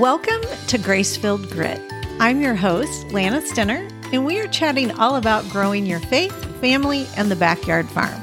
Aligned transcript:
Welcome 0.00 0.40
to 0.68 0.78
Grace 0.78 1.14
Filled 1.14 1.50
Grit. 1.50 1.78
I'm 2.20 2.40
your 2.40 2.54
host, 2.54 3.08
Lana 3.12 3.42
Stenner, 3.42 3.86
and 4.14 4.24
we 4.24 4.40
are 4.40 4.48
chatting 4.48 4.90
all 4.92 5.16
about 5.16 5.46
growing 5.50 5.84
your 5.84 6.00
faith, 6.00 6.32
family, 6.58 7.06
and 7.18 7.30
the 7.30 7.36
backyard 7.36 7.86
farm. 7.86 8.18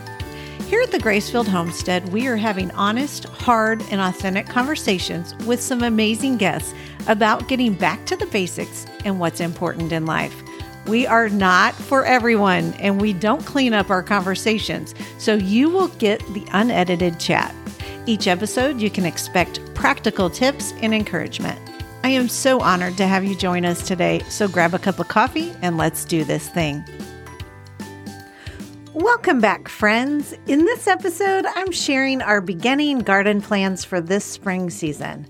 Here 0.66 0.82
at 0.82 0.90
the 0.90 0.98
Gracefield 0.98 1.46
Homestead, 1.46 2.12
we 2.12 2.26
are 2.26 2.36
having 2.36 2.72
honest, 2.72 3.26
hard, 3.26 3.84
and 3.92 4.02
authentic 4.02 4.48
conversations 4.48 5.36
with 5.46 5.62
some 5.62 5.84
amazing 5.84 6.38
guests 6.38 6.74
about 7.08 7.48
getting 7.48 7.76
back 7.76 8.08
to 8.08 8.16
the 8.16 8.26
basics 8.26 8.88
and 9.06 9.20
what's 9.20 9.40
important 9.40 9.92
in 9.92 10.08
life. 10.08 10.36
We 10.88 11.06
are 11.06 11.30
not 11.30 11.76
for 11.76 12.06
everyone, 12.06 12.74
and 12.80 13.00
we 13.00 13.14
don't 13.14 13.46
clean 13.46 13.76
up 13.76 13.92
our 13.92 14.02
conversations, 14.02 14.96
so 15.20 15.36
you 15.36 15.70
will 15.70 15.90
get 15.90 16.22
the 16.34 16.48
unedited 16.54 17.20
chat. 17.20 17.54
Each 18.08 18.26
episode, 18.26 18.80
you 18.80 18.90
can 18.90 19.06
expect 19.06 19.60
practical 19.76 20.30
tips 20.30 20.74
and 20.82 20.92
encouragement. 20.92 21.60
I 22.04 22.10
am 22.10 22.30
so 22.30 22.62
honored 22.62 22.96
to 22.98 23.08
have 23.08 23.26
you 23.26 23.36
join 23.36 23.66
us 23.66 23.86
today, 23.86 24.22
so 24.30 24.48
grab 24.48 24.74
a 24.74 24.80
cup 24.80 25.00
of 25.00 25.08
coffee 25.08 25.52
and 25.62 25.78
let's 25.78 26.06
do 26.06 26.24
this 26.24 26.48
thing. 26.48 26.84
Welcome 28.94 29.42
back, 29.42 29.68
friends. 29.68 30.34
In 30.46 30.66
this 30.66 30.88
episode, 30.88 31.46
I'm 31.46 31.72
sharing 31.72 32.22
our 32.22 32.40
beginning 32.40 33.00
garden 33.00 33.42
plans 33.42 33.84
for 33.84 34.00
this 34.00 34.24
spring 34.24 34.70
season. 34.70 35.28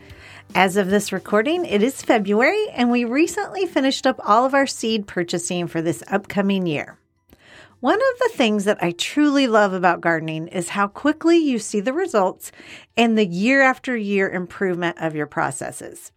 As 0.56 0.78
of 0.78 0.90
this 0.90 1.12
recording, 1.12 1.66
it 1.66 1.82
is 1.82 2.02
February, 2.02 2.70
and 2.70 2.92
we 2.92 3.06
recently 3.06 3.66
finished 3.66 4.06
up 4.06 4.20
all 4.24 4.46
of 4.46 4.54
our 4.54 4.68
seed 4.68 5.08
purchasing 5.08 5.68
for 5.68 5.82
this 5.82 6.04
upcoming 6.10 6.68
year. 6.68 6.98
One 7.80 8.00
of 8.00 8.20
the 8.20 8.32
things 8.34 8.66
that 8.66 8.82
I 8.84 8.92
truly 8.92 9.48
love 9.48 9.72
about 9.72 10.02
gardening 10.02 10.48
is 10.48 10.70
how 10.70 10.88
quickly 10.88 11.38
you 11.38 11.60
see 11.60 11.80
the 11.80 11.94
results 11.94 12.52
and 12.96 13.18
the 13.18 13.26
year 13.26 13.62
after 13.62 13.96
year 13.96 14.30
improvement 14.30 14.98
of 15.00 15.16
your 15.16 15.28
processes. 15.28 16.12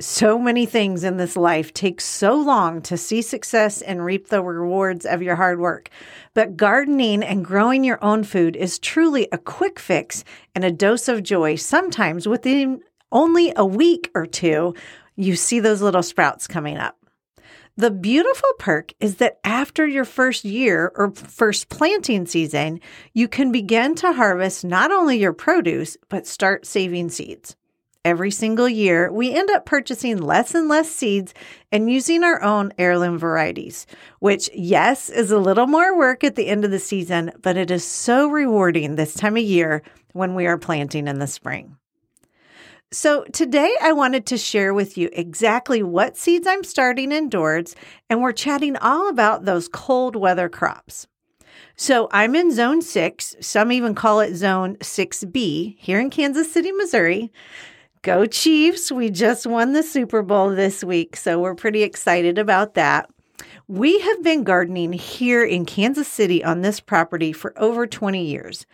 So 0.00 0.38
many 0.38 0.64
things 0.64 1.02
in 1.02 1.16
this 1.16 1.36
life 1.36 1.74
take 1.74 2.00
so 2.00 2.36
long 2.36 2.82
to 2.82 2.96
see 2.96 3.20
success 3.20 3.82
and 3.82 4.04
reap 4.04 4.28
the 4.28 4.40
rewards 4.40 5.04
of 5.04 5.22
your 5.22 5.34
hard 5.34 5.58
work. 5.58 5.90
But 6.34 6.56
gardening 6.56 7.24
and 7.24 7.44
growing 7.44 7.82
your 7.82 7.98
own 8.02 8.22
food 8.22 8.54
is 8.54 8.78
truly 8.78 9.26
a 9.32 9.38
quick 9.38 9.80
fix 9.80 10.22
and 10.54 10.64
a 10.64 10.70
dose 10.70 11.08
of 11.08 11.24
joy. 11.24 11.56
Sometimes 11.56 12.28
within 12.28 12.80
only 13.10 13.52
a 13.56 13.66
week 13.66 14.08
or 14.14 14.24
two, 14.24 14.72
you 15.16 15.34
see 15.34 15.58
those 15.58 15.82
little 15.82 16.04
sprouts 16.04 16.46
coming 16.46 16.76
up. 16.76 16.96
The 17.76 17.90
beautiful 17.90 18.50
perk 18.60 18.92
is 19.00 19.16
that 19.16 19.40
after 19.42 19.84
your 19.84 20.04
first 20.04 20.44
year 20.44 20.92
or 20.94 21.10
first 21.10 21.70
planting 21.70 22.24
season, 22.26 22.78
you 23.14 23.26
can 23.26 23.50
begin 23.50 23.96
to 23.96 24.12
harvest 24.12 24.64
not 24.64 24.92
only 24.92 25.18
your 25.18 25.32
produce, 25.32 25.96
but 26.08 26.24
start 26.24 26.66
saving 26.66 27.08
seeds. 27.08 27.56
Every 28.08 28.30
single 28.30 28.70
year, 28.70 29.12
we 29.12 29.34
end 29.34 29.50
up 29.50 29.66
purchasing 29.66 30.16
less 30.16 30.54
and 30.54 30.66
less 30.66 30.90
seeds 30.90 31.34
and 31.70 31.92
using 31.92 32.24
our 32.24 32.42
own 32.42 32.72
heirloom 32.78 33.18
varieties, 33.18 33.86
which, 34.18 34.48
yes, 34.54 35.10
is 35.10 35.30
a 35.30 35.36
little 35.36 35.66
more 35.66 35.94
work 35.94 36.24
at 36.24 36.34
the 36.34 36.46
end 36.46 36.64
of 36.64 36.70
the 36.70 36.78
season, 36.78 37.32
but 37.42 37.58
it 37.58 37.70
is 37.70 37.84
so 37.84 38.26
rewarding 38.26 38.94
this 38.94 39.12
time 39.12 39.36
of 39.36 39.42
year 39.42 39.82
when 40.14 40.34
we 40.34 40.46
are 40.46 40.56
planting 40.56 41.06
in 41.06 41.18
the 41.18 41.26
spring. 41.26 41.76
So, 42.90 43.24
today 43.24 43.74
I 43.82 43.92
wanted 43.92 44.24
to 44.28 44.38
share 44.38 44.72
with 44.72 44.96
you 44.96 45.10
exactly 45.12 45.82
what 45.82 46.16
seeds 46.16 46.46
I'm 46.46 46.64
starting 46.64 47.12
indoors, 47.12 47.76
and 48.08 48.22
we're 48.22 48.32
chatting 48.32 48.78
all 48.78 49.10
about 49.10 49.44
those 49.44 49.68
cold 49.68 50.16
weather 50.16 50.48
crops. 50.48 51.06
So, 51.76 52.08
I'm 52.10 52.34
in 52.34 52.52
zone 52.52 52.80
six, 52.80 53.36
some 53.42 53.70
even 53.70 53.94
call 53.94 54.20
it 54.20 54.34
zone 54.34 54.76
6B 54.76 55.76
here 55.78 56.00
in 56.00 56.08
Kansas 56.08 56.50
City, 56.50 56.72
Missouri. 56.72 57.30
Go 58.02 58.26
Chiefs. 58.26 58.92
We 58.92 59.10
just 59.10 59.46
won 59.46 59.72
the 59.72 59.82
Super 59.82 60.22
Bowl 60.22 60.50
this 60.50 60.84
week, 60.84 61.16
so 61.16 61.40
we're 61.40 61.54
pretty 61.54 61.82
excited 61.82 62.38
about 62.38 62.74
that. 62.74 63.10
We 63.66 63.98
have 64.00 64.22
been 64.22 64.44
gardening 64.44 64.92
here 64.92 65.44
in 65.44 65.66
Kansas 65.66 66.08
City 66.08 66.42
on 66.44 66.60
this 66.60 66.80
property 66.80 67.32
for 67.32 67.52
over 67.58 67.86
20 67.86 68.24
years. 68.24 68.66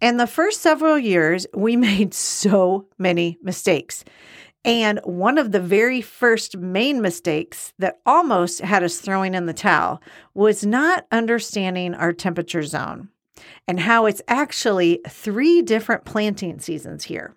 And 0.00 0.18
the 0.18 0.26
first 0.26 0.60
several 0.60 0.98
years, 0.98 1.46
we 1.54 1.76
made 1.88 2.14
so 2.14 2.86
many 2.98 3.38
mistakes. 3.42 4.04
And 4.64 5.00
one 5.04 5.38
of 5.38 5.52
the 5.52 5.60
very 5.60 6.00
first 6.00 6.56
main 6.56 7.02
mistakes 7.02 7.72
that 7.78 8.00
almost 8.06 8.60
had 8.60 8.82
us 8.84 8.98
throwing 8.98 9.34
in 9.34 9.46
the 9.46 9.52
towel 9.52 10.00
was 10.34 10.64
not 10.64 11.06
understanding 11.10 11.94
our 11.94 12.12
temperature 12.12 12.62
zone 12.62 13.08
and 13.66 13.80
how 13.80 14.06
it's 14.06 14.22
actually 14.28 15.00
three 15.08 15.62
different 15.62 16.04
planting 16.04 16.60
seasons 16.60 17.04
here 17.04 17.34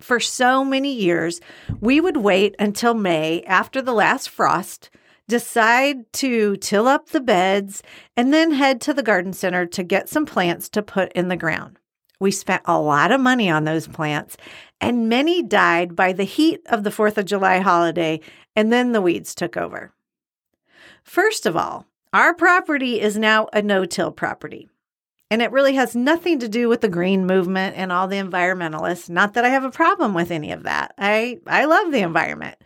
for 0.00 0.20
so 0.20 0.64
many 0.64 0.92
years, 0.92 1.40
we 1.80 2.00
would 2.00 2.16
wait 2.16 2.54
until 2.58 2.94
May 2.94 3.42
after 3.42 3.82
the 3.82 3.92
last 3.92 4.28
frost, 4.28 4.90
decide 5.26 6.10
to 6.14 6.56
till 6.56 6.86
up 6.86 7.10
the 7.10 7.20
beds, 7.20 7.82
and 8.16 8.32
then 8.32 8.52
head 8.52 8.80
to 8.82 8.94
the 8.94 9.02
garden 9.02 9.32
center 9.32 9.66
to 9.66 9.82
get 9.82 10.08
some 10.08 10.24
plants 10.24 10.68
to 10.70 10.82
put 10.82 11.12
in 11.12 11.28
the 11.28 11.36
ground. 11.36 11.78
We 12.20 12.30
spent 12.30 12.62
a 12.64 12.80
lot 12.80 13.12
of 13.12 13.20
money 13.20 13.50
on 13.50 13.64
those 13.64 13.86
plants, 13.86 14.36
and 14.80 15.08
many 15.08 15.42
died 15.42 15.94
by 15.94 16.12
the 16.12 16.24
heat 16.24 16.60
of 16.66 16.82
the 16.82 16.90
4th 16.90 17.18
of 17.18 17.26
July 17.26 17.58
holiday, 17.58 18.20
and 18.56 18.72
then 18.72 18.92
the 18.92 19.02
weeds 19.02 19.34
took 19.34 19.56
over. 19.56 19.92
First 21.04 21.46
of 21.46 21.56
all, 21.56 21.86
our 22.12 22.34
property 22.34 23.00
is 23.00 23.18
now 23.18 23.48
a 23.52 23.62
no 23.62 23.84
till 23.84 24.10
property. 24.10 24.68
And 25.30 25.42
it 25.42 25.52
really 25.52 25.74
has 25.74 25.94
nothing 25.94 26.38
to 26.38 26.48
do 26.48 26.68
with 26.68 26.80
the 26.80 26.88
green 26.88 27.26
movement 27.26 27.76
and 27.76 27.92
all 27.92 28.08
the 28.08 28.16
environmentalists. 28.16 29.10
Not 29.10 29.34
that 29.34 29.44
I 29.44 29.50
have 29.50 29.64
a 29.64 29.70
problem 29.70 30.14
with 30.14 30.30
any 30.30 30.52
of 30.52 30.62
that. 30.62 30.94
I, 30.96 31.40
I 31.46 31.66
love 31.66 31.92
the 31.92 32.00
environment. 32.00 32.56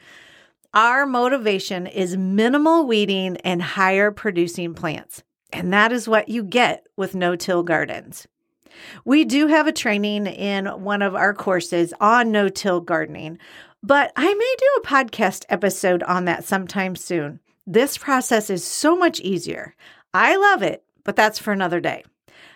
Our 0.73 1.05
motivation 1.05 1.87
is 1.87 2.17
minimal 2.17 2.87
weeding 2.87 3.37
and 3.39 3.61
higher 3.61 4.11
producing 4.11 4.75
plants. 4.75 5.23
And 5.53 5.73
that 5.73 5.93
is 5.93 6.09
what 6.09 6.29
you 6.29 6.43
get 6.43 6.87
with 6.97 7.15
no 7.15 7.37
till 7.37 7.63
gardens. 7.63 8.27
We 9.05 9.25
do 9.25 9.49
have 9.49 9.67
a 9.67 9.73
training 9.73 10.27
in 10.27 10.67
one 10.67 11.03
of 11.03 11.15
our 11.15 11.35
courses 11.35 11.93
on 12.01 12.33
no 12.33 12.49
till 12.49 12.81
gardening, 12.81 13.39
but 13.83 14.13
I 14.17 14.33
may 14.33 14.55
do 14.59 14.67
a 14.79 14.87
podcast 14.87 15.45
episode 15.49 16.03
on 16.05 16.25
that 16.25 16.45
sometime 16.45 16.97
soon. 16.97 17.41
This 17.67 17.99
process 17.99 18.49
is 18.49 18.65
so 18.65 18.97
much 18.97 19.21
easier. 19.21 19.75
I 20.15 20.37
love 20.37 20.63
it, 20.63 20.85
but 21.05 21.17
that's 21.17 21.39
for 21.39 21.53
another 21.53 21.81
day. 21.81 22.05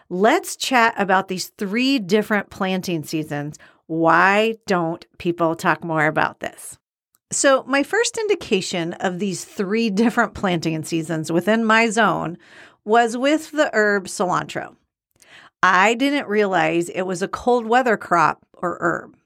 Let's 0.09 0.55
chat 0.55 0.95
about 0.97 1.27
these 1.27 1.49
three 1.49 1.99
different 1.99 2.49
planting 2.49 3.03
seasons. 3.03 3.59
Why 3.87 4.55
don't 4.67 5.05
people 5.19 5.57
talk 5.57 5.83
more 5.83 6.07
about 6.07 6.39
this? 6.39 6.79
So, 7.33 7.65
my 7.65 7.83
first 7.83 8.17
indication 8.17 8.93
of 8.95 9.19
these 9.19 9.45
three 9.45 9.91
different 9.91 10.35
planting 10.35 10.85
seasons 10.85 11.33
within 11.33 11.65
my 11.65 11.91
zone 11.91 12.39
was 12.85 13.17
with 13.17 13.51
the 13.51 13.69
herb 13.73 14.05
cilantro. 14.07 14.77
I 15.61 15.95
didn't 15.95 16.29
realize 16.29 16.89
it 16.89 17.03
was 17.03 17.23
a 17.23 17.29
cold 17.29 17.67
weather 17.67 17.97
crop 17.97 18.47
or 18.53 18.79
herb. 18.81 19.17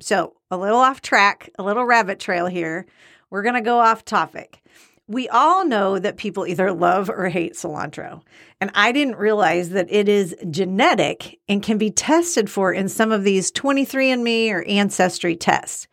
So, 0.00 0.36
a 0.52 0.56
little 0.56 0.78
off 0.78 1.02
track, 1.02 1.50
a 1.58 1.64
little 1.64 1.84
rabbit 1.84 2.20
trail 2.20 2.46
here. 2.46 2.86
We're 3.28 3.42
going 3.42 3.56
to 3.56 3.60
go 3.60 3.80
off 3.80 4.04
topic 4.04 4.62
we 5.08 5.26
all 5.30 5.64
know 5.64 5.98
that 5.98 6.18
people 6.18 6.46
either 6.46 6.70
love 6.70 7.08
or 7.08 7.28
hate 7.28 7.54
cilantro. 7.54 8.22
And 8.60 8.70
I 8.74 8.92
didn't 8.92 9.16
realize 9.16 9.70
that 9.70 9.90
it 9.90 10.08
is 10.08 10.36
genetic 10.50 11.38
and 11.48 11.62
can 11.62 11.78
be 11.78 11.90
tested 11.90 12.50
for 12.50 12.72
in 12.72 12.88
some 12.88 13.10
of 13.10 13.24
these 13.24 13.50
23andMe 13.50 14.50
or 14.50 14.62
Ancestry 14.64 15.34
tests. 15.34 15.88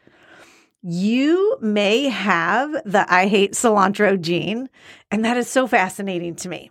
You 0.82 1.58
may 1.62 2.10
have 2.10 2.72
the 2.86 3.06
I 3.12 3.28
hate 3.28 3.54
cilantro 3.54 4.20
gene, 4.20 4.70
and 5.10 5.24
that 5.26 5.38
is 5.38 5.50
so 5.50 5.66
fascinating 5.66 6.36
to 6.36 6.50
me. 6.50 6.70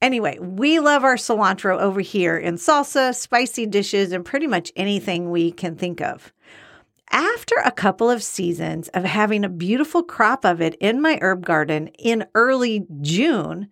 Anyway, 0.00 0.38
we 0.40 0.78
love 0.78 1.04
our 1.04 1.16
cilantro 1.16 1.80
over 1.80 2.00
here 2.00 2.36
in 2.36 2.56
salsa, 2.56 3.14
spicy 3.14 3.66
dishes, 3.66 4.12
and 4.12 4.24
pretty 4.24 4.46
much 4.46 4.72
anything 4.76 5.30
we 5.30 5.50
can 5.50 5.76
think 5.76 6.00
of. 6.00 6.32
After 7.12 7.56
a 7.56 7.70
couple 7.70 8.08
of 8.08 8.22
seasons 8.22 8.88
of 8.88 9.04
having 9.04 9.44
a 9.44 9.50
beautiful 9.50 10.02
crop 10.02 10.46
of 10.46 10.62
it 10.62 10.76
in 10.76 11.02
my 11.02 11.18
herb 11.20 11.44
garden 11.44 11.88
in 11.98 12.24
early 12.34 12.86
June, 13.02 13.68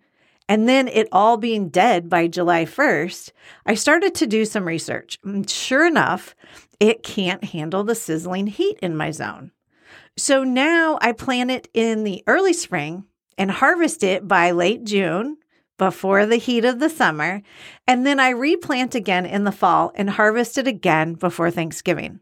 and 0.47 0.69
then 0.69 0.87
it 0.87 1.07
all 1.11 1.37
being 1.37 1.69
dead 1.69 2.07
by 2.07 2.27
July 2.27 2.65
1st, 2.65 3.31
I 3.65 3.73
started 3.73 4.13
to 4.15 4.27
do 4.27 4.45
some 4.45 4.65
research. 4.65 5.17
And 5.23 5.49
sure 5.49 5.87
enough, 5.87 6.35
it 6.79 7.01
can't 7.01 7.43
handle 7.43 7.83
the 7.83 7.95
sizzling 7.95 8.45
heat 8.45 8.77
in 8.81 8.95
my 8.95 9.09
zone. 9.09 9.51
So 10.17 10.43
now 10.43 10.99
I 11.01 11.11
plant 11.11 11.49
it 11.49 11.67
in 11.73 12.03
the 12.03 12.23
early 12.27 12.53
spring 12.53 13.05
and 13.39 13.49
harvest 13.49 14.03
it 14.03 14.27
by 14.27 14.51
late 14.51 14.83
June 14.83 15.37
before 15.79 16.27
the 16.27 16.35
heat 16.35 16.63
of 16.63 16.79
the 16.79 16.89
summer. 16.89 17.41
And 17.87 18.05
then 18.05 18.19
I 18.19 18.29
replant 18.29 18.93
again 18.93 19.25
in 19.25 19.45
the 19.45 19.51
fall 19.51 19.91
and 19.95 20.11
harvest 20.11 20.59
it 20.59 20.67
again 20.67 21.15
before 21.15 21.49
Thanksgiving. 21.49 22.19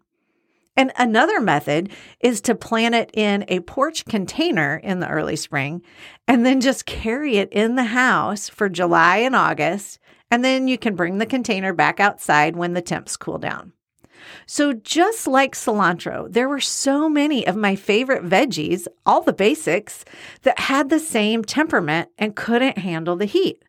And 0.80 0.94
another 0.98 1.42
method 1.42 1.90
is 2.22 2.40
to 2.40 2.56
plant 2.56 2.96
it 2.96 3.10
in 3.14 3.44
a 3.50 3.60
porch 3.60 4.06
container 4.06 4.78
in 4.78 5.02
the 5.02 5.10
early 5.10 5.36
spring 5.36 5.82
and 6.26 6.46
then 6.46 6.62
just 6.62 6.86
carry 6.86 7.36
it 7.36 7.52
in 7.52 7.76
the 7.76 7.84
house 7.84 8.48
for 8.48 8.70
July 8.70 9.18
and 9.18 9.36
August. 9.36 10.00
And 10.32 10.42
then 10.42 10.70
you 10.70 10.78
can 10.78 10.96
bring 10.96 11.18
the 11.18 11.26
container 11.26 11.74
back 11.74 12.00
outside 12.00 12.56
when 12.56 12.76
the 12.76 12.82
temps 12.82 13.18
cool 13.18 13.40
down. 13.40 13.74
So, 14.46 14.72
just 14.72 15.28
like 15.28 15.54
cilantro, 15.54 16.32
there 16.32 16.48
were 16.48 16.62
so 16.62 17.10
many 17.10 17.46
of 17.46 17.58
my 17.58 17.76
favorite 17.76 18.24
veggies, 18.24 18.88
all 19.06 19.22
the 19.22 19.34
basics, 19.34 20.06
that 20.44 20.60
had 20.60 20.90
the 20.90 21.00
same 21.00 21.44
temperament 21.44 22.08
and 22.18 22.38
couldn't 22.38 22.78
handle 22.78 23.18
the 23.18 23.26
heat. 23.26 23.62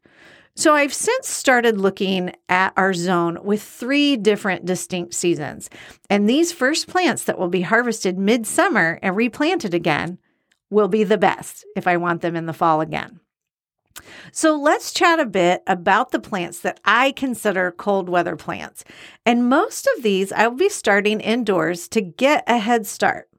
So, 0.57 0.75
I've 0.75 0.93
since 0.93 1.29
started 1.29 1.79
looking 1.79 2.33
at 2.49 2.73
our 2.77 2.93
zone 2.93 3.39
with 3.43 3.63
three 3.63 4.17
different 4.17 4.67
distinct 4.67 5.15
seasons. 5.15 5.71
And 6.11 6.29
these 6.29 6.53
first 6.53 6.87
plants 6.87 7.25
that 7.25 7.39
will 7.39 7.49
be 7.49 7.63
harvested 7.63 8.19
midsummer 8.19 8.99
and 9.03 9.17
replanted 9.17 9.75
again 9.75 10.19
will 10.69 10.89
be 10.89 11.05
the 11.05 11.19
best 11.19 11.65
if 11.77 11.87
I 11.87 11.97
want 11.97 12.21
them 12.21 12.37
in 12.37 12.47
the 12.47 12.53
fall 12.53 12.81
again. 12.81 13.21
So 14.33 14.57
let's 14.57 14.93
chat 14.93 15.19
a 15.19 15.27
bit 15.27 15.63
about 15.67 16.11
the 16.11 16.21
plants 16.21 16.61
that 16.61 16.81
I 16.85 17.13
consider 17.13 17.73
cold 17.73 18.09
weather 18.09 18.37
plants. 18.37 18.85
And 19.27 19.49
most 19.49 19.89
of 19.97 20.03
these 20.03 20.33
I 20.33 20.47
will 20.47 20.57
be 20.57 20.69
starting 20.69 21.21
indoors 21.21 21.89
to 21.89 22.01
get 22.01 22.45
a 22.47 22.59
head 22.59 22.87
start. 22.87 23.30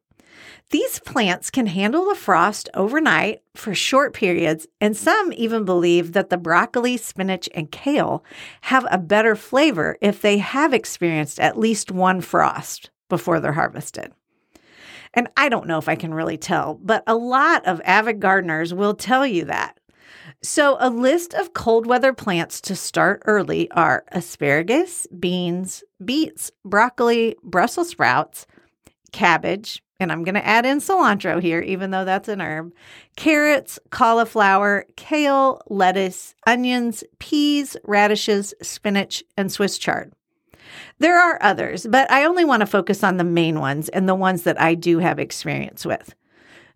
These 0.69 0.99
plants 0.99 1.49
can 1.49 1.67
handle 1.67 2.07
the 2.07 2.15
frost 2.15 2.69
overnight 2.73 3.41
for 3.55 3.75
short 3.75 4.13
periods, 4.13 4.67
and 4.79 4.95
some 4.95 5.33
even 5.33 5.65
believe 5.65 6.13
that 6.13 6.29
the 6.29 6.37
broccoli, 6.37 6.97
spinach, 6.97 7.49
and 7.53 7.71
kale 7.71 8.23
have 8.61 8.87
a 8.89 8.97
better 8.97 9.35
flavor 9.35 9.97
if 10.01 10.21
they 10.21 10.37
have 10.37 10.73
experienced 10.73 11.39
at 11.39 11.59
least 11.59 11.91
one 11.91 12.21
frost 12.21 12.89
before 13.09 13.39
they're 13.39 13.51
harvested. 13.51 14.13
And 15.13 15.27
I 15.35 15.49
don't 15.49 15.67
know 15.67 15.77
if 15.77 15.89
I 15.89 15.95
can 15.95 16.13
really 16.13 16.37
tell, 16.37 16.79
but 16.81 17.03
a 17.05 17.15
lot 17.15 17.65
of 17.65 17.81
avid 17.83 18.21
gardeners 18.21 18.73
will 18.73 18.93
tell 18.93 19.27
you 19.27 19.45
that. 19.45 19.77
So, 20.41 20.77
a 20.79 20.89
list 20.89 21.33
of 21.33 21.53
cold 21.53 21.85
weather 21.85 22.13
plants 22.13 22.61
to 22.61 22.75
start 22.75 23.21
early 23.25 23.69
are 23.71 24.05
asparagus, 24.11 25.05
beans, 25.19 25.83
beets, 26.03 26.51
broccoli, 26.65 27.35
Brussels 27.43 27.89
sprouts, 27.89 28.47
cabbage, 29.11 29.83
and 30.01 30.11
I'm 30.11 30.23
going 30.23 30.35
to 30.35 30.45
add 30.45 30.65
in 30.65 30.79
cilantro 30.79 31.39
here, 31.39 31.61
even 31.61 31.91
though 31.91 32.03
that's 32.03 32.27
an 32.27 32.41
herb, 32.41 32.73
carrots, 33.15 33.77
cauliflower, 33.91 34.85
kale, 34.95 35.61
lettuce, 35.69 36.33
onions, 36.47 37.03
peas, 37.19 37.77
radishes, 37.83 38.55
spinach, 38.63 39.23
and 39.37 39.51
Swiss 39.51 39.77
chard. 39.77 40.11
There 40.97 41.19
are 41.19 41.37
others, 41.41 41.85
but 41.87 42.09
I 42.09 42.25
only 42.25 42.43
want 42.43 42.61
to 42.61 42.65
focus 42.65 43.03
on 43.03 43.17
the 43.17 43.23
main 43.23 43.59
ones 43.59 43.89
and 43.89 44.09
the 44.09 44.15
ones 44.15 44.41
that 44.43 44.59
I 44.59 44.73
do 44.73 44.97
have 44.97 45.19
experience 45.19 45.85
with. 45.85 46.15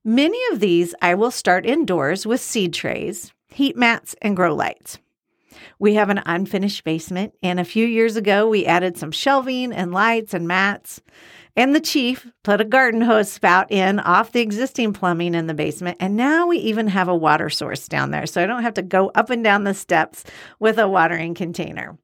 Many 0.04 0.40
of 0.52 0.60
these 0.60 0.94
I 1.02 1.16
will 1.16 1.32
start 1.32 1.66
indoors 1.66 2.28
with 2.28 2.42
seed 2.42 2.76
trays, 2.76 3.34
heat 3.50 3.76
mats, 3.76 4.16
and 4.22 4.36
grow 4.36 4.54
lights. 4.54 5.00
We 5.80 5.96
have 5.96 6.10
an 6.10 6.22
unfinished 6.28 6.84
basement, 6.84 7.34
and 7.42 7.60
a 7.60 7.66
few 7.66 7.88
years 7.88 8.18
ago 8.18 8.48
we 8.48 8.68
added 8.68 8.98
some 8.98 9.12
shelving 9.12 9.74
and 9.74 9.92
lights 9.92 10.36
and 10.36 10.48
mats. 10.48 11.02
And 11.56 11.74
the 11.74 11.80
chief 11.80 12.28
put 12.44 12.60
a 12.60 12.66
garden 12.66 13.02
hose 13.02 13.32
spout 13.32 13.72
in 13.72 14.00
off 14.00 14.32
the 14.32 14.42
existing 14.42 14.94
plumbing 14.94 15.36
in 15.36 15.48
the 15.48 15.54
basement. 15.54 15.98
And 16.00 16.18
now 16.18 16.48
we 16.48 16.58
even 16.58 16.88
have 16.88 17.08
a 17.08 17.16
water 17.16 17.50
source 17.50 17.88
down 17.88 18.12
there. 18.12 18.26
So 18.26 18.44
I 18.44 18.46
don't 18.46 18.64
have 18.64 18.74
to 18.76 18.82
go 18.82 19.12
up 19.16 19.30
and 19.30 19.44
down 19.44 19.64
the 19.64 19.74
steps 19.74 20.26
with 20.60 20.78
a 20.78 20.88
watering 20.88 21.34
container. 21.34 21.98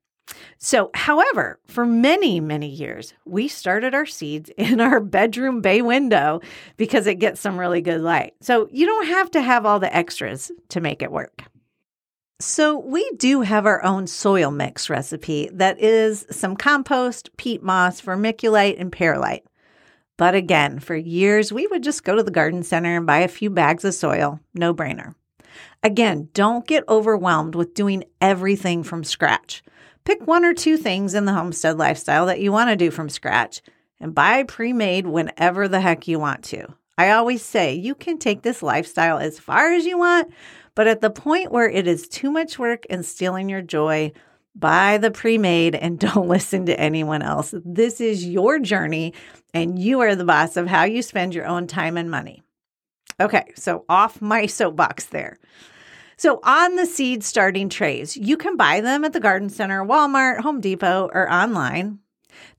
So, 0.57 0.91
however, 0.93 1.59
for 1.67 1.85
many, 1.85 2.39
many 2.39 2.67
years, 2.67 3.13
we 3.25 3.47
started 3.47 3.93
our 3.93 4.05
seeds 4.05 4.49
in 4.57 4.79
our 4.79 4.99
bedroom 4.99 5.61
bay 5.61 5.81
window 5.81 6.41
because 6.77 7.07
it 7.07 7.15
gets 7.15 7.41
some 7.41 7.59
really 7.59 7.81
good 7.81 8.01
light. 8.01 8.33
So, 8.41 8.69
you 8.71 8.85
don't 8.85 9.07
have 9.07 9.31
to 9.31 9.41
have 9.41 9.65
all 9.65 9.79
the 9.79 9.93
extras 9.93 10.51
to 10.69 10.79
make 10.79 11.01
it 11.01 11.11
work. 11.11 11.43
So, 12.41 12.79
we 12.79 13.07
do 13.17 13.41
have 13.41 13.67
our 13.67 13.83
own 13.83 14.07
soil 14.07 14.49
mix 14.49 14.89
recipe 14.89 15.49
that 15.53 15.79
is 15.79 16.25
some 16.31 16.55
compost, 16.55 17.29
peat 17.37 17.61
moss, 17.61 18.01
vermiculite, 18.01 18.79
and 18.79 18.91
perlite. 18.91 19.45
But 20.17 20.33
again, 20.33 20.79
for 20.79 20.95
years, 20.95 21.53
we 21.53 21.67
would 21.67 21.83
just 21.83 22.03
go 22.03 22.15
to 22.15 22.23
the 22.23 22.31
garden 22.31 22.63
center 22.63 22.97
and 22.97 23.05
buy 23.05 23.19
a 23.19 23.27
few 23.27 23.51
bags 23.51 23.85
of 23.85 23.93
soil. 23.93 24.39
No 24.55 24.73
brainer. 24.73 25.13
Again, 25.83 26.29
don't 26.33 26.65
get 26.65 26.83
overwhelmed 26.89 27.53
with 27.53 27.75
doing 27.75 28.03
everything 28.19 28.83
from 28.83 29.03
scratch. 29.03 29.63
Pick 30.03 30.25
one 30.25 30.43
or 30.43 30.55
two 30.55 30.77
things 30.77 31.13
in 31.13 31.25
the 31.25 31.33
homestead 31.33 31.77
lifestyle 31.77 32.25
that 32.25 32.39
you 32.39 32.51
want 32.51 32.71
to 32.71 32.75
do 32.75 32.89
from 32.89 33.07
scratch 33.07 33.61
and 33.99 34.15
buy 34.15 34.43
pre 34.43 34.73
made 34.73 35.05
whenever 35.05 35.67
the 35.67 35.81
heck 35.81 36.07
you 36.07 36.17
want 36.17 36.43
to. 36.45 36.67
I 36.97 37.11
always 37.11 37.43
say 37.43 37.73
you 37.73 37.95
can 37.95 38.17
take 38.17 38.41
this 38.41 38.61
lifestyle 38.61 39.17
as 39.17 39.39
far 39.39 39.71
as 39.73 39.85
you 39.85 39.97
want, 39.97 40.31
but 40.75 40.87
at 40.87 41.01
the 41.01 41.09
point 41.09 41.51
where 41.51 41.69
it 41.69 41.87
is 41.87 42.07
too 42.07 42.31
much 42.31 42.57
work 42.57 42.85
and 42.89 43.05
stealing 43.05 43.49
your 43.49 43.61
joy, 43.61 44.11
buy 44.55 44.97
the 44.97 45.11
pre 45.11 45.37
made 45.37 45.75
and 45.75 45.99
don't 46.13 46.27
listen 46.27 46.65
to 46.65 46.79
anyone 46.79 47.21
else. 47.21 47.53
This 47.65 48.01
is 48.01 48.25
your 48.25 48.59
journey, 48.59 49.13
and 49.53 49.79
you 49.79 50.01
are 50.01 50.15
the 50.15 50.25
boss 50.25 50.57
of 50.57 50.67
how 50.67 50.83
you 50.83 51.01
spend 51.01 51.33
your 51.33 51.45
own 51.45 51.67
time 51.67 51.97
and 51.97 52.09
money. 52.09 52.41
Okay, 53.19 53.51
so 53.55 53.85
off 53.89 54.21
my 54.21 54.45
soapbox 54.47 55.05
there. 55.05 55.37
So, 56.17 56.39
on 56.43 56.75
the 56.75 56.85
seed 56.85 57.23
starting 57.23 57.67
trays, 57.67 58.15
you 58.15 58.37
can 58.37 58.55
buy 58.55 58.81
them 58.81 59.03
at 59.03 59.13
the 59.13 59.19
garden 59.19 59.49
center, 59.49 59.83
Walmart, 59.83 60.41
Home 60.41 60.61
Depot, 60.61 61.09
or 61.11 61.31
online. 61.31 61.97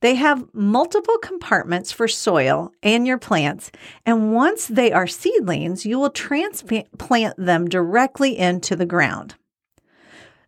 They 0.00 0.14
have 0.16 0.46
multiple 0.52 1.19
compartments 1.19 1.92
for 1.92 2.08
soil 2.08 2.72
and 2.82 3.06
your 3.06 3.19
plants. 3.19 3.70
And 4.04 4.32
once 4.32 4.66
they 4.66 4.92
are 4.92 5.06
seedlings, 5.06 5.86
you 5.86 5.98
will 5.98 6.10
transplant 6.10 7.36
them 7.36 7.69
directly 7.69 8.38
into 8.38 8.76
the 8.76 8.86
ground. 8.86 9.36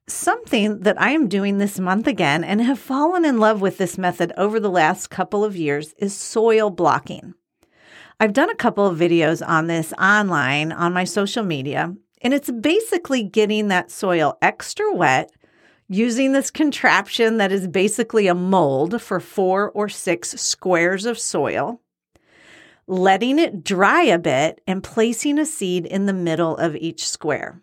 Something 0.07 0.81
that 0.81 1.01
I 1.01 1.13
am 1.13 1.29
doing 1.29 1.59
this 1.59 1.79
month 1.79 2.07
again 2.07 2.45
and 2.45 2.61
have 2.61 2.79
fallen 2.79 3.25
in 3.25 3.39
love 3.39 3.63
with 3.63 3.79
this 3.79 3.97
method 3.97 4.33
over 4.37 4.61
the 4.61 4.71
last 4.71 5.09
couple 5.09 5.45
of 5.45 5.57
years 5.57 5.95
is 5.99 6.15
soil 6.15 6.69
blocking. 6.69 7.35
I've 8.21 8.35
done 8.35 8.51
a 8.51 8.55
couple 8.55 8.87
of 8.87 8.99
videos 8.99 9.47
on 9.47 9.67
this 9.67 9.93
online 9.95 10.73
on 10.73 10.93
my 10.93 11.05
social 11.05 11.43
media, 11.43 11.95
and 12.21 12.35
it's 12.35 12.51
basically 12.51 13.23
getting 13.23 13.69
that 13.69 13.91
soil 13.91 14.39
extra 14.41 14.93
wet 14.93 15.31
using 15.95 16.33
this 16.33 16.51
contraption 16.51 17.37
that 17.39 17.53
is 17.53 17.69
basically 17.69 18.27
a 18.27 18.35
mold 18.35 19.01
for 19.01 19.21
four 19.21 19.71
or 19.71 19.89
six 19.89 20.31
squares 20.41 21.07
of 21.07 21.19
soil, 21.19 21.81
letting 22.87 23.39
it 23.39 23.63
dry 23.65 24.03
a 24.03 24.19
bit, 24.19 24.61
and 24.67 24.83
placing 24.83 25.39
a 25.39 25.47
seed 25.47 25.87
in 25.87 26.07
the 26.07 26.13
middle 26.13 26.57
of 26.57 26.77
each 26.77 27.09
square. 27.09 27.61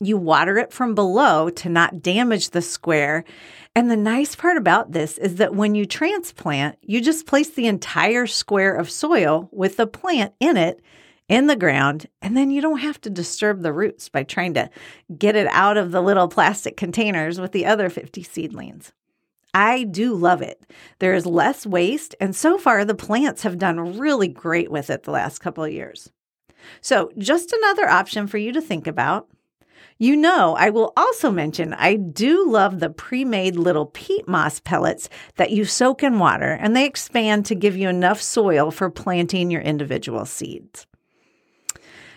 You 0.00 0.16
water 0.16 0.58
it 0.58 0.72
from 0.72 0.94
below 0.94 1.50
to 1.50 1.68
not 1.68 2.02
damage 2.02 2.50
the 2.50 2.62
square. 2.62 3.24
And 3.74 3.90
the 3.90 3.96
nice 3.96 4.34
part 4.34 4.56
about 4.56 4.92
this 4.92 5.18
is 5.18 5.36
that 5.36 5.54
when 5.54 5.74
you 5.74 5.86
transplant, 5.86 6.78
you 6.82 7.00
just 7.00 7.26
place 7.26 7.50
the 7.50 7.66
entire 7.66 8.26
square 8.26 8.74
of 8.74 8.90
soil 8.90 9.48
with 9.52 9.76
the 9.76 9.86
plant 9.86 10.34
in 10.40 10.56
it 10.56 10.80
in 11.28 11.46
the 11.46 11.56
ground, 11.56 12.06
and 12.20 12.36
then 12.36 12.50
you 12.50 12.60
don't 12.60 12.78
have 12.78 13.00
to 13.02 13.10
disturb 13.10 13.62
the 13.62 13.72
roots 13.72 14.08
by 14.08 14.22
trying 14.22 14.54
to 14.54 14.68
get 15.16 15.36
it 15.36 15.46
out 15.48 15.76
of 15.76 15.90
the 15.90 16.02
little 16.02 16.28
plastic 16.28 16.76
containers 16.76 17.40
with 17.40 17.52
the 17.52 17.66
other 17.66 17.88
50 17.88 18.22
seedlings. 18.22 18.92
I 19.54 19.84
do 19.84 20.14
love 20.14 20.42
it. 20.42 20.60
There 20.98 21.14
is 21.14 21.26
less 21.26 21.64
waste, 21.64 22.14
and 22.20 22.34
so 22.34 22.58
far 22.58 22.84
the 22.84 22.94
plants 22.94 23.42
have 23.42 23.56
done 23.56 23.98
really 23.98 24.28
great 24.28 24.70
with 24.70 24.90
it 24.90 25.04
the 25.04 25.12
last 25.12 25.38
couple 25.38 25.64
of 25.64 25.72
years. 25.72 26.10
So, 26.80 27.12
just 27.18 27.52
another 27.52 27.88
option 27.88 28.26
for 28.26 28.38
you 28.38 28.52
to 28.52 28.60
think 28.60 28.86
about. 28.86 29.28
You 29.96 30.16
know, 30.16 30.56
I 30.58 30.70
will 30.70 30.92
also 30.96 31.30
mention 31.30 31.72
I 31.72 31.94
do 31.94 32.50
love 32.50 32.80
the 32.80 32.90
pre 32.90 33.24
made 33.24 33.54
little 33.54 33.86
peat 33.86 34.26
moss 34.26 34.58
pellets 34.58 35.08
that 35.36 35.52
you 35.52 35.64
soak 35.64 36.02
in 36.02 36.18
water 36.18 36.58
and 36.60 36.74
they 36.74 36.84
expand 36.84 37.46
to 37.46 37.54
give 37.54 37.76
you 37.76 37.88
enough 37.88 38.20
soil 38.20 38.72
for 38.72 38.90
planting 38.90 39.52
your 39.52 39.62
individual 39.62 40.24
seeds. 40.24 40.86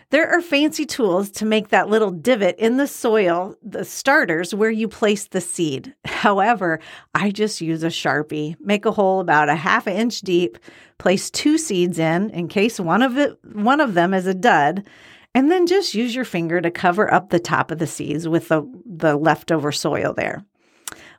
There 0.09 0.29
are 0.29 0.41
fancy 0.41 0.85
tools 0.85 1.29
to 1.31 1.45
make 1.45 1.67
that 1.67 1.89
little 1.89 2.11
divot 2.11 2.57
in 2.57 2.77
the 2.77 2.87
soil, 2.87 3.57
the 3.61 3.83
starters, 3.83 4.55
where 4.55 4.71
you 4.71 4.87
place 4.87 5.27
the 5.27 5.41
seed. 5.41 5.93
However, 6.05 6.79
I 7.13 7.29
just 7.29 7.59
use 7.59 7.83
a 7.83 7.87
Sharpie, 7.87 8.55
make 8.61 8.85
a 8.85 8.91
hole 8.93 9.19
about 9.19 9.49
a 9.49 9.55
half 9.55 9.85
an 9.85 9.97
inch 9.97 10.21
deep, 10.21 10.59
place 10.97 11.29
two 11.29 11.57
seeds 11.57 11.99
in 11.99 12.29
in 12.29 12.47
case 12.47 12.79
one 12.79 13.01
of 13.01 13.17
it 13.17 13.37
one 13.43 13.81
of 13.81 13.95
them 13.95 14.13
is 14.13 14.27
a 14.27 14.33
dud, 14.33 14.87
and 15.35 15.51
then 15.51 15.67
just 15.67 15.93
use 15.93 16.15
your 16.15 16.25
finger 16.25 16.61
to 16.61 16.71
cover 16.71 17.13
up 17.13 17.29
the 17.29 17.39
top 17.39 17.69
of 17.69 17.79
the 17.79 17.85
seeds 17.85 18.29
with 18.29 18.47
the, 18.47 18.63
the 18.85 19.17
leftover 19.17 19.73
soil 19.73 20.13
there. 20.13 20.45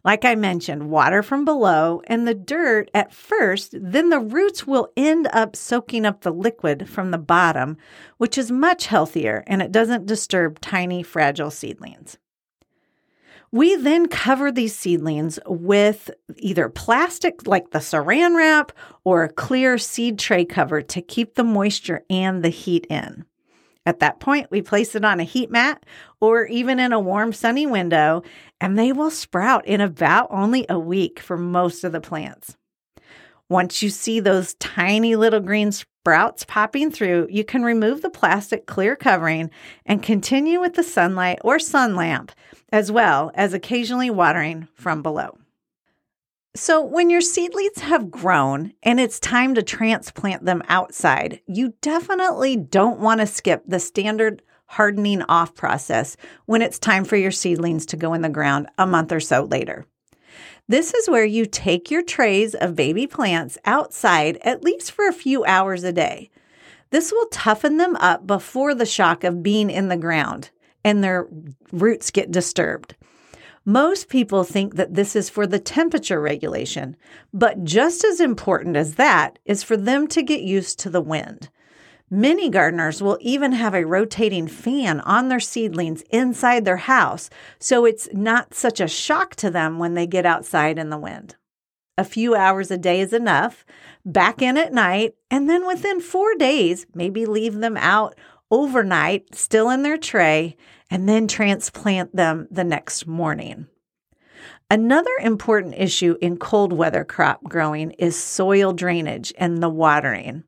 Like 0.05 0.25
I 0.25 0.35
mentioned, 0.35 0.91
water 0.91 1.23
from 1.23 1.45
below 1.45 2.03
and 2.07 2.27
the 2.27 2.35
dirt 2.35 2.91
at 2.95 3.13
first, 3.13 3.75
then 3.79 4.09
the 4.09 4.21
roots 4.21 4.67
will 4.67 4.93
end 4.97 5.29
up 5.33 5.57
soaking 5.57 6.07
up 6.07 6.21
the 6.21 6.33
liquid 6.33 6.89
from 6.89 7.11
the 7.11 7.19
bottom, 7.19 7.77
which 8.17 8.39
is 8.39 8.51
much 8.51 8.87
healthier 8.87 9.45
and 9.47 9.61
it 9.61 9.73
doesn't 9.73 10.07
disturb 10.07 10.61
tiny, 10.61 11.03
fragile 11.03 11.51
seedlings. 11.51 12.19
We 13.51 13.77
then 13.77 14.09
cover 14.09 14.53
these 14.53 14.77
seedlings 14.77 15.39
with 15.47 16.11
either 16.37 16.69
plastic 16.69 17.47
like 17.47 17.71
the 17.71 17.79
saran 17.79 18.37
wrap 18.37 18.73
or 19.05 19.25
a 19.25 19.33
clear 19.33 19.79
seed 19.79 20.19
tray 20.19 20.45
cover 20.45 20.83
to 20.83 21.01
keep 21.01 21.35
the 21.35 21.45
moisture 21.45 22.05
and 22.11 22.43
the 22.43 22.51
heat 22.51 22.87
in. 22.91 23.25
At 23.89 24.01
that 24.01 24.21
point, 24.21 24.51
we 24.51 24.61
place 24.61 24.95
it 24.95 25.03
on 25.03 25.19
a 25.19 25.25
heat 25.25 25.51
mat 25.51 25.87
or 26.21 26.45
even 26.45 26.79
in 26.79 26.93
a 26.93 27.01
warm, 27.01 27.33
sunny 27.33 27.67
window, 27.67 28.23
and 28.61 28.79
they 28.79 28.93
will 28.93 29.11
sprout 29.11 29.67
in 29.67 29.81
about 29.81 30.29
only 30.31 30.67
a 30.69 30.79
week 30.79 31.19
for 31.19 31.39
most 31.39 31.85
of 31.85 31.93
the 31.93 32.01
plants. 32.03 32.55
Once 33.49 33.83
you 33.83 33.89
see 33.89 34.21
those 34.21 34.53
tiny 34.57 35.17
little 35.17 35.41
green 35.41 35.73
sprouts 35.73 36.45
popping 36.45 36.91
through, 36.91 37.29
you 37.31 37.43
can 37.43 37.63
remove 37.63 38.03
the 38.03 38.11
plastic 38.11 38.67
clear 38.67 38.95
covering 38.95 39.51
and 39.87 40.03
continue 40.03 40.61
with 40.61 40.75
the 40.75 40.83
sunlight 40.83 41.39
or 41.43 41.59
sun 41.59 41.97
lamp, 41.97 42.31
as 42.71 42.93
well 42.93 43.31
as 43.35 43.55
occasionally 43.55 44.11
watering 44.11 44.69
from 44.75 45.03
below. 45.03 45.39
So, 46.55 46.83
when 46.83 47.11
your 47.11 47.21
seedlings 47.21 47.79
have 47.81 48.11
grown 48.11 48.73
and 48.83 48.99
it's 48.99 49.21
time 49.21 49.55
to 49.55 49.63
transplant 49.63 50.45
them 50.45 50.63
outside, 50.69 51.41
you 51.47 51.75
definitely 51.83 52.57
don't 52.57 53.01
want 53.01 53.21
to 53.21 53.27
skip 53.27 53.63
the 53.67 53.79
standard 53.79 54.43
hardening 54.67 55.23
off 55.23 55.55
process 55.55 56.17
when 56.47 56.63
it's 56.63 56.79
time 56.79 57.05
for 57.05 57.17
your 57.17 57.31
seedlings 57.31 57.87
to 57.87 57.97
go 57.97 58.15
in 58.15 58.23
the 58.23 58.29
ground 58.29 58.69
a 58.79 58.87
month 58.87 59.13
or 59.13 59.21
so 59.21 59.45
later. 59.45 59.87
This 60.69 60.93
is 60.95 61.09
where 61.09 61.25
you 61.25 61.47
take 61.47 61.91
your 61.91 62.03
trays 62.03 62.55
of 62.55 62.77
baby 62.77 63.07
plants 63.07 63.57
outside 63.65 64.39
at 64.43 64.65
least 64.65 64.93
for 64.93 65.07
a 65.07 65.13
few 65.13 65.45
hours 65.45 65.85
a 65.85 65.93
day. 65.93 66.31
This 66.91 67.13
will 67.13 67.27
toughen 67.27 67.77
them 67.77 67.97
up 67.97 68.27
before 68.27 68.75
the 68.75 68.87
shock 68.87 69.25
of 69.25 69.43
being 69.43 69.71
in 69.71 69.89
the 69.89 69.97
ground 69.97 70.51
and 70.85 71.03
their 71.03 71.29
roots 71.73 72.11
get 72.11 72.31
disturbed. 72.31 72.95
Most 73.69 74.09
people 74.09 74.45
think 74.45 74.77
that 74.77 74.95
this 74.95 75.15
is 75.15 75.29
for 75.29 75.47
the 75.47 75.59
temperature 75.59 76.23
regulation, 76.23 76.97
but 77.35 77.65
just 77.65 78.03
as 78.03 78.19
important 78.19 78.79
as 78.79 78.95
that 78.95 79.39
is 79.45 79.63
for 79.63 79.77
them 79.77 80.07
to 80.07 80.23
get 80.23 80.41
used 80.41 80.79
to 80.79 80.89
the 80.89 81.03
wind. 81.03 81.51
Many 82.09 82.49
gardeners 82.49 83.03
will 83.03 83.19
even 83.21 83.53
have 83.53 83.75
a 83.75 83.85
rotating 83.85 84.49
fan 84.49 85.01
on 85.01 85.29
their 85.29 85.39
seedlings 85.39 86.01
inside 86.09 86.65
their 86.65 86.79
house, 86.79 87.29
so 87.59 87.85
it's 87.85 88.09
not 88.15 88.55
such 88.55 88.81
a 88.81 88.89
shock 88.89 89.35
to 89.35 89.51
them 89.51 89.79
when 89.79 89.93
they 89.93 90.07
get 90.07 90.25
outside 90.25 90.79
in 90.79 90.89
the 90.89 90.97
wind. 90.97 91.37
A 91.99 92.05
few 92.05 92.35
hours 92.35 92.71
a 92.71 92.79
day 92.79 93.03
is 93.03 93.13
enough, 93.13 93.67
back 94.03 94.41
in 94.41 94.57
at 94.57 94.73
night, 94.73 95.15
and 95.31 95.47
then 95.47 95.67
within 95.67 96.01
four 96.01 96.35
days, 96.37 96.87
maybe 96.95 97.27
leave 97.27 97.57
them 97.57 97.77
out 97.77 98.15
overnight, 98.51 99.35
still 99.35 99.69
in 99.69 99.83
their 99.83 99.99
tray, 99.99 100.57
and 100.91 101.09
then 101.09 101.29
transplant 101.29 102.15
them 102.15 102.49
the 102.51 102.65
next 102.65 103.07
morning. 103.07 103.67
Another 104.71 105.11
important 105.21 105.75
issue 105.77 106.17
in 106.21 106.37
cold 106.37 106.73
weather 106.73 107.05
crop 107.05 107.43
growing 107.45 107.93
is 107.93 108.23
soil 108.23 108.73
drainage 108.73 109.33
and 109.39 109.63
the 109.63 109.69
watering. 109.69 110.45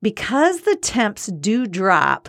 Because 0.00 0.62
the 0.62 0.76
temps 0.76 1.26
do 1.26 1.66
drop 1.66 2.28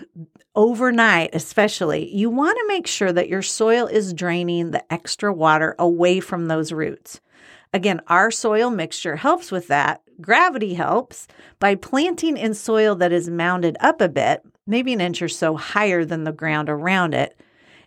overnight, 0.56 1.32
especially, 1.34 2.14
you 2.14 2.30
want 2.30 2.58
to 2.58 2.68
make 2.68 2.86
sure 2.86 3.12
that 3.12 3.30
your 3.30 3.42
soil 3.42 3.88
is 3.88 4.14
draining 4.14 4.72
the 4.72 4.94
extra 4.94 5.34
water 5.34 5.76
away 5.80 6.20
from 6.20 6.48
those 6.48 6.72
roots. 6.72 7.20
Again, 7.74 8.02
our 8.08 8.30
soil 8.30 8.70
mixture 8.70 9.16
helps 9.16 9.52
with 9.52 9.68
that. 9.68 10.02
Gravity 10.22 10.76
helps 10.76 11.28
by 11.60 11.74
planting 11.74 12.38
in 12.38 12.54
soil 12.54 12.96
that 12.96 13.12
is 13.12 13.30
mounded 13.30 13.76
up 13.80 14.00
a 14.00 14.10
bit, 14.10 14.46
maybe 14.66 14.94
an 14.94 15.02
inch 15.02 15.22
or 15.22 15.30
so 15.30 15.56
higher 15.56 16.06
than 16.06 16.24
the 16.24 16.32
ground 16.32 16.70
around 16.70 17.14
it. 17.14 17.40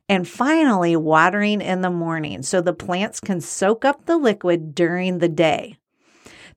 And 0.08 0.28
finally, 0.28 0.94
watering 0.94 1.60
in 1.60 1.80
the 1.80 1.90
morning 1.90 2.42
so 2.42 2.60
the 2.60 2.72
plants 2.72 3.20
can 3.20 3.40
soak 3.40 3.84
up 3.84 4.06
the 4.06 4.16
liquid 4.16 4.74
during 4.74 5.18
the 5.18 5.28
day. 5.28 5.78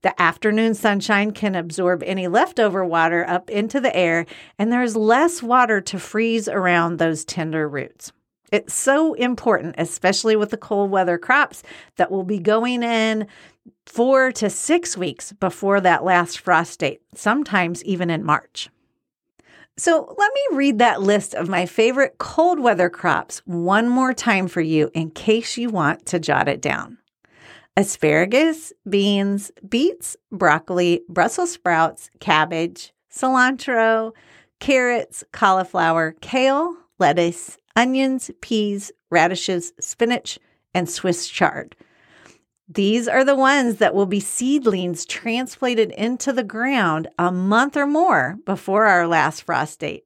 The 0.01 0.19
afternoon 0.21 0.75
sunshine 0.75 1.31
can 1.31 1.55
absorb 1.55 2.03
any 2.03 2.27
leftover 2.27 2.85
water 2.85 3.25
up 3.27 3.49
into 3.49 3.81
the 3.81 3.93
air, 3.93 4.25
and 4.57 4.71
there's 4.71 4.95
less 4.95 5.43
water 5.43 5.81
to 5.81 5.99
freeze 5.99 6.47
around 6.47 6.97
those 6.97 7.25
tender 7.25 7.67
roots. 7.67 8.13
It's 8.51 8.73
so 8.73 9.13
important, 9.15 9.75
especially 9.77 10.35
with 10.35 10.51
the 10.51 10.57
cold 10.57 10.89
weather 10.89 11.17
crops 11.17 11.63
that 11.97 12.11
will 12.11 12.23
be 12.23 12.39
going 12.39 12.81
in 12.81 13.27
four 13.85 14.31
to 14.33 14.49
six 14.49 14.95
weeks 14.95 15.33
before 15.33 15.81
that 15.81 16.03
last 16.03 16.39
frost 16.39 16.79
date, 16.79 17.01
sometimes 17.13 17.83
even 17.83 18.09
in 18.09 18.23
March. 18.23 18.69
So 19.79 20.13
let 20.17 20.31
me 20.33 20.57
read 20.57 20.79
that 20.79 21.01
list 21.01 21.33
of 21.33 21.47
my 21.47 21.65
favorite 21.65 22.17
cold 22.17 22.59
weather 22.59 22.89
crops 22.89 23.39
one 23.45 23.87
more 23.87 24.13
time 24.13 24.49
for 24.49 24.59
you 24.59 24.91
in 24.93 25.09
case 25.09 25.57
you 25.57 25.69
want 25.69 26.05
to 26.07 26.19
jot 26.19 26.49
it 26.49 26.61
down 26.61 26.97
asparagus, 27.77 28.73
beans, 28.89 29.51
beets, 29.69 30.17
broccoli, 30.33 31.01
Brussels 31.07 31.51
sprouts, 31.53 32.09
cabbage, 32.19 32.91
cilantro, 33.09 34.11
carrots, 34.59 35.23
cauliflower, 35.31 36.13
kale, 36.19 36.75
lettuce, 36.99 37.57
onions, 37.77 38.29
peas, 38.41 38.91
radishes, 39.09 39.71
spinach, 39.79 40.37
and 40.73 40.89
Swiss 40.89 41.25
chard. 41.25 41.77
These 42.71 43.07
are 43.07 43.25
the 43.25 43.35
ones 43.35 43.77
that 43.77 43.95
will 43.95 44.05
be 44.05 44.19
seedlings 44.19 45.03
transplanted 45.03 45.89
into 45.89 46.31
the 46.31 46.43
ground 46.43 47.07
a 47.17 47.31
month 47.31 47.75
or 47.75 47.87
more 47.87 48.37
before 48.45 48.85
our 48.85 49.07
last 49.07 49.41
frost 49.41 49.79
date, 49.79 50.03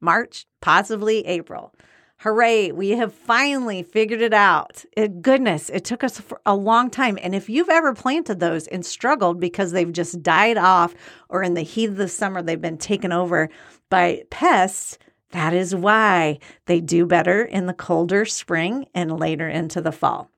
March, 0.00 0.44
possibly 0.60 1.24
April. 1.24 1.72
Hooray, 2.18 2.72
we 2.72 2.90
have 2.90 3.14
finally 3.14 3.84
figured 3.84 4.22
it 4.22 4.34
out. 4.34 4.84
It, 4.96 5.22
goodness, 5.22 5.70
it 5.70 5.84
took 5.84 6.02
us 6.02 6.20
a 6.44 6.56
long 6.56 6.90
time. 6.90 7.16
And 7.22 7.32
if 7.32 7.48
you've 7.48 7.68
ever 7.68 7.94
planted 7.94 8.40
those 8.40 8.66
and 8.66 8.84
struggled 8.84 9.38
because 9.38 9.70
they've 9.70 9.92
just 9.92 10.20
died 10.20 10.58
off 10.58 10.94
or 11.28 11.44
in 11.44 11.54
the 11.54 11.62
heat 11.62 11.90
of 11.90 11.96
the 11.96 12.08
summer 12.08 12.42
they've 12.42 12.60
been 12.60 12.76
taken 12.76 13.12
over 13.12 13.48
by 13.88 14.24
pests, 14.30 14.98
that 15.30 15.54
is 15.54 15.76
why 15.76 16.40
they 16.66 16.80
do 16.80 17.06
better 17.06 17.44
in 17.44 17.66
the 17.66 17.72
colder 17.72 18.24
spring 18.24 18.86
and 18.94 19.18
later 19.18 19.48
into 19.48 19.80
the 19.80 19.92
fall. 19.92 20.29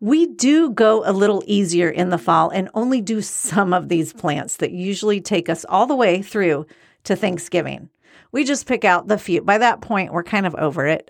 We 0.00 0.26
do 0.26 0.70
go 0.70 1.02
a 1.04 1.12
little 1.12 1.42
easier 1.46 1.88
in 1.88 2.10
the 2.10 2.18
fall 2.18 2.50
and 2.50 2.68
only 2.74 3.00
do 3.00 3.20
some 3.20 3.72
of 3.72 3.88
these 3.88 4.12
plants 4.12 4.56
that 4.56 4.72
usually 4.72 5.20
take 5.20 5.48
us 5.48 5.64
all 5.68 5.86
the 5.86 5.96
way 5.96 6.22
through 6.22 6.66
to 7.04 7.16
Thanksgiving 7.16 7.88
we 8.32 8.44
just 8.44 8.66
pick 8.66 8.84
out 8.84 9.06
the 9.06 9.18
few. 9.18 9.42
By 9.42 9.58
that 9.58 9.82
point, 9.82 10.12
we're 10.12 10.22
kind 10.24 10.46
of 10.46 10.54
over 10.54 10.86
it, 10.86 11.08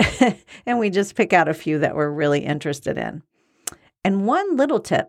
and 0.67 0.79
we 0.79 0.91
just 0.91 1.15
pick 1.15 1.33
out 1.33 1.49
a 1.49 1.55
few 1.55 1.79
that 1.79 1.95
we're 1.95 2.11
really 2.11 2.41
interested 2.41 2.99
in. 2.99 3.23
And 4.05 4.27
one 4.27 4.57
little 4.57 4.81
tip 4.81 5.09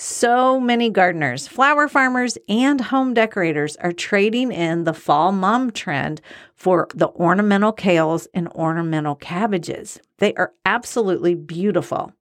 so 0.00 0.60
many 0.60 0.90
gardeners, 0.90 1.48
flower 1.48 1.88
farmers, 1.88 2.38
and 2.48 2.80
home 2.80 3.14
decorators 3.14 3.74
are 3.76 3.90
trading 3.90 4.52
in 4.52 4.84
the 4.84 4.94
fall 4.94 5.32
mum 5.32 5.72
trend 5.72 6.20
for 6.54 6.86
the 6.94 7.08
ornamental 7.08 7.72
kales 7.72 8.28
and 8.32 8.46
ornamental 8.50 9.16
cabbages. 9.16 9.98
They 10.18 10.34
are 10.34 10.52
absolutely 10.64 11.34
beautiful. 11.34 12.12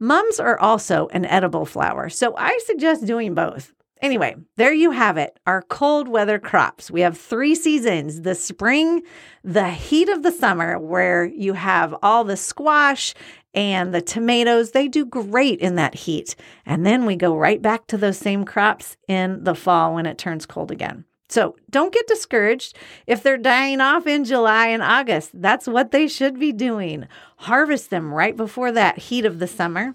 Mums 0.00 0.38
are 0.38 0.58
also 0.58 1.08
an 1.08 1.24
edible 1.24 1.66
flower, 1.66 2.08
so 2.08 2.36
I 2.36 2.58
suggest 2.66 3.04
doing 3.04 3.34
both. 3.34 3.72
Anyway, 4.00 4.36
there 4.56 4.72
you 4.72 4.92
have 4.92 5.16
it, 5.16 5.38
our 5.44 5.62
cold 5.62 6.06
weather 6.06 6.38
crops. 6.38 6.88
We 6.88 7.00
have 7.00 7.18
three 7.18 7.56
seasons 7.56 8.22
the 8.22 8.36
spring, 8.36 9.02
the 9.42 9.70
heat 9.70 10.08
of 10.08 10.22
the 10.22 10.30
summer, 10.30 10.78
where 10.78 11.24
you 11.24 11.54
have 11.54 11.96
all 12.00 12.22
the 12.22 12.36
squash 12.36 13.12
and 13.54 13.92
the 13.92 14.00
tomatoes. 14.00 14.70
They 14.70 14.86
do 14.86 15.04
great 15.04 15.58
in 15.58 15.74
that 15.76 15.94
heat. 15.94 16.36
And 16.64 16.86
then 16.86 17.06
we 17.06 17.16
go 17.16 17.36
right 17.36 17.60
back 17.60 17.88
to 17.88 17.96
those 17.96 18.18
same 18.18 18.44
crops 18.44 18.96
in 19.08 19.42
the 19.42 19.56
fall 19.56 19.94
when 19.94 20.06
it 20.06 20.16
turns 20.16 20.46
cold 20.46 20.70
again. 20.70 21.04
So 21.28 21.56
don't 21.68 21.92
get 21.92 22.06
discouraged 22.06 22.76
if 23.06 23.22
they're 23.22 23.36
dying 23.36 23.80
off 23.80 24.06
in 24.06 24.24
July 24.24 24.68
and 24.68 24.82
August. 24.82 25.30
That's 25.34 25.66
what 25.66 25.90
they 25.90 26.08
should 26.08 26.38
be 26.38 26.52
doing. 26.52 27.06
Harvest 27.36 27.90
them 27.90 28.12
right 28.12 28.36
before 28.36 28.72
that 28.72 28.98
heat 28.98 29.24
of 29.24 29.38
the 29.38 29.46
summer 29.46 29.94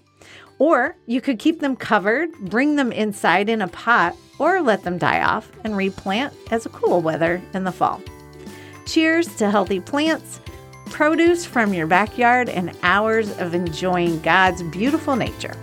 or 0.58 0.96
you 1.06 1.20
could 1.20 1.38
keep 1.38 1.60
them 1.60 1.76
covered, 1.76 2.32
bring 2.38 2.76
them 2.76 2.92
inside 2.92 3.48
in 3.48 3.62
a 3.62 3.68
pot, 3.68 4.16
or 4.38 4.60
let 4.60 4.82
them 4.82 4.98
die 4.98 5.22
off 5.22 5.50
and 5.64 5.76
replant 5.76 6.32
as 6.50 6.66
a 6.66 6.70
cool 6.70 7.00
weather 7.00 7.42
in 7.52 7.64
the 7.64 7.72
fall. 7.72 8.00
Cheers 8.86 9.34
to 9.36 9.50
healthy 9.50 9.80
plants, 9.80 10.40
produce 10.86 11.44
from 11.44 11.72
your 11.72 11.86
backyard, 11.86 12.48
and 12.48 12.76
hours 12.82 13.36
of 13.38 13.54
enjoying 13.54 14.20
God's 14.20 14.62
beautiful 14.62 15.16
nature. 15.16 15.54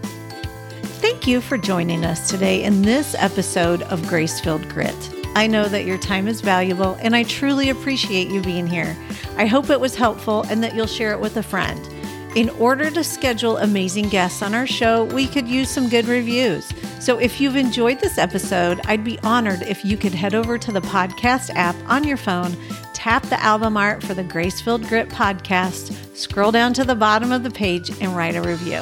Thank 1.01 1.27
you 1.27 1.41
for 1.41 1.57
joining 1.57 2.05
us 2.05 2.29
today 2.29 2.63
in 2.63 2.81
this 2.81 3.15
episode 3.17 3.81
of 3.83 4.07
Grace 4.07 4.39
Filled 4.39 4.67
Grit. 4.69 5.10
I 5.33 5.47
know 5.47 5.67
that 5.67 5.85
your 5.85 5.97
time 5.97 6.27
is 6.27 6.41
valuable 6.41 6.97
and 7.01 7.15
I 7.15 7.23
truly 7.23 7.69
appreciate 7.69 8.29
you 8.29 8.41
being 8.41 8.67
here. 8.67 8.97
I 9.37 9.45
hope 9.45 9.69
it 9.69 9.79
was 9.79 9.95
helpful 9.95 10.43
and 10.49 10.63
that 10.63 10.75
you'll 10.75 10.87
share 10.87 11.13
it 11.13 11.19
with 11.19 11.37
a 11.37 11.43
friend. 11.43 11.79
In 12.35 12.49
order 12.51 12.89
to 12.89 13.03
schedule 13.03 13.57
amazing 13.57 14.09
guests 14.09 14.41
on 14.41 14.53
our 14.53 14.67
show, 14.67 15.03
we 15.05 15.27
could 15.27 15.47
use 15.47 15.69
some 15.69 15.89
good 15.89 16.05
reviews. 16.05 16.71
So 16.99 17.17
if 17.17 17.41
you've 17.41 17.57
enjoyed 17.57 17.99
this 17.99 18.17
episode, 18.17 18.79
I'd 18.85 19.03
be 19.03 19.19
honored 19.19 19.63
if 19.63 19.83
you 19.83 19.97
could 19.97 20.13
head 20.13 20.33
over 20.35 20.57
to 20.57 20.71
the 20.71 20.81
podcast 20.81 21.49
app 21.55 21.75
on 21.87 22.05
your 22.05 22.17
phone, 22.17 22.55
tap 22.93 23.23
the 23.23 23.41
album 23.41 23.75
art 23.75 24.01
for 24.03 24.13
the 24.13 24.23
Grace 24.23 24.61
Filled 24.61 24.87
Grit 24.87 25.09
podcast, 25.09 26.15
scroll 26.15 26.51
down 26.51 26.73
to 26.73 26.85
the 26.85 26.95
bottom 26.95 27.31
of 27.31 27.43
the 27.43 27.51
page, 27.51 27.89
and 27.99 28.15
write 28.15 28.35
a 28.35 28.41
review. 28.41 28.81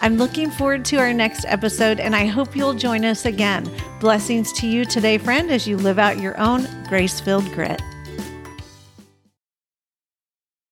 I'm 0.00 0.18
looking 0.18 0.50
forward 0.50 0.84
to 0.86 0.96
our 0.96 1.12
next 1.12 1.44
episode, 1.46 2.00
and 2.00 2.14
I 2.14 2.26
hope 2.26 2.54
you'll 2.54 2.74
join 2.74 3.04
us 3.04 3.24
again. 3.24 3.68
Blessings 3.98 4.52
to 4.54 4.66
you 4.66 4.84
today, 4.84 5.18
friend, 5.18 5.50
as 5.50 5.66
you 5.66 5.76
live 5.76 5.98
out 5.98 6.20
your 6.20 6.38
own 6.38 6.66
grace 6.88 7.18
filled 7.18 7.50
grit. 7.52 7.80